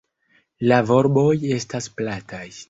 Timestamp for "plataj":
2.01-2.45